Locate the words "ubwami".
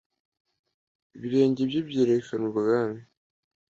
2.49-2.99